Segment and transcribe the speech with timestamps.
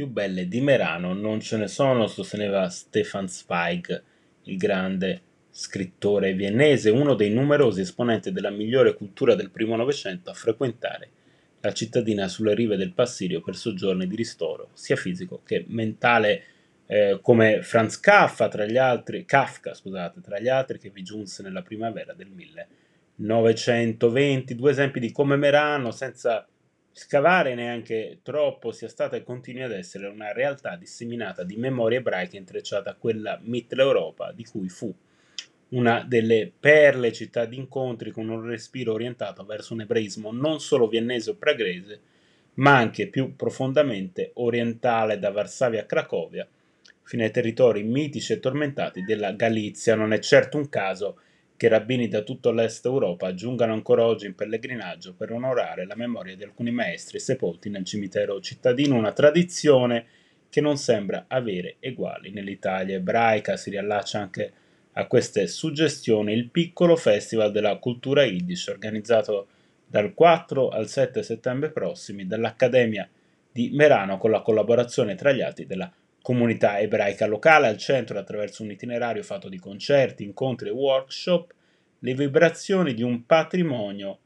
[0.00, 4.02] più belle di Merano non ce ne sono, sosteneva Stefan Zweig,
[4.44, 10.32] il grande scrittore viennese, uno dei numerosi esponenti della migliore cultura del primo Novecento a
[10.32, 11.10] frequentare
[11.60, 16.44] la cittadina sulle rive del Passirio per soggiorni di ristoro, sia fisico che mentale,
[16.86, 21.42] eh, come Franz Kafka tra, gli altri, Kafka, scusate, tra gli altri che vi giunse
[21.42, 24.54] nella primavera del 1920.
[24.54, 26.48] Due esempi di come Merano, senza
[26.92, 32.36] scavare neanche troppo, sia stata e continui ad essere una realtà disseminata di memoria ebraica
[32.36, 34.94] intrecciata a quella Mitteleuropa di cui fu
[35.70, 40.88] una delle perle città di incontri con un respiro orientato verso un ebraismo non solo
[40.88, 42.00] viennese o pragrese,
[42.54, 46.46] ma anche più profondamente orientale da Varsavia a Cracovia,
[47.02, 49.94] fino ai territori mitici e tormentati della Galizia.
[49.94, 51.20] Non è certo un caso
[51.60, 56.34] che rabbini da tutto l'est Europa giungano ancora oggi in pellegrinaggio per onorare la memoria
[56.34, 60.06] di alcuni maestri sepolti nel cimitero cittadino, una tradizione
[60.48, 64.52] che non sembra avere eguali nell'Italia ebraica, si riallaccia anche
[64.92, 69.48] a queste suggestioni il piccolo Festival della Cultura Yiddish organizzato
[69.86, 73.06] dal 4 al 7 settembre prossimi dall'Accademia
[73.52, 78.62] di Merano con la collaborazione tra gli altri della comunità ebraica locale al centro attraverso
[78.62, 81.54] un itinerario fatto di concerti, incontri e workshop,
[82.00, 84.18] le vibrazioni di un patrimonio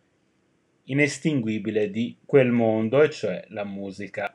[0.85, 4.35] inestinguibile di quel mondo, e cioè la musica.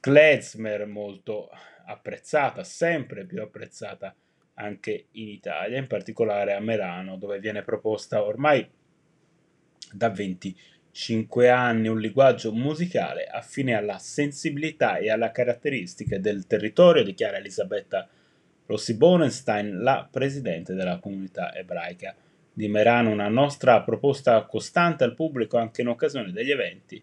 [0.00, 1.48] Klezmer molto
[1.86, 4.14] apprezzata, sempre più apprezzata
[4.54, 8.68] anche in Italia, in particolare a Merano, dove viene proposta ormai
[9.92, 10.10] da
[10.94, 18.08] 25 anni un linguaggio musicale affine alla sensibilità e alle caratteristiche del territorio, dichiara Elisabetta
[18.66, 22.14] Rossi Bonenstein, la presidente della comunità ebraica
[22.52, 27.02] di Merano, una nostra proposta costante al pubblico anche in occasione degli eventi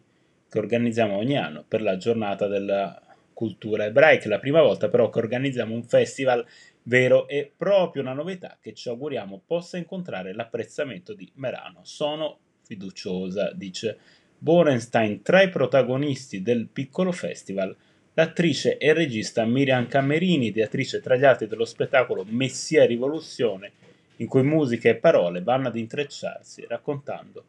[0.49, 2.99] che organizziamo ogni anno per la giornata della
[3.33, 4.29] cultura ebraica.
[4.29, 6.45] La prima volta però che organizziamo un festival
[6.83, 11.81] vero e proprio una novità che ci auguriamo possa incontrare l'apprezzamento di Merano.
[11.83, 12.39] Sono
[12.71, 13.97] fiduciosa, dice
[14.37, 17.75] Borenstein, tra i protagonisti del piccolo festival
[18.13, 23.71] l'attrice e regista Miriam Camerini, ideatrice tra gli altri dello spettacolo Messia Rivoluzione,
[24.17, 27.43] in cui musica e parole vanno ad intrecciarsi raccontando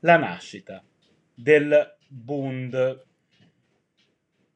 [0.00, 0.82] la nascita
[1.34, 3.04] del Bund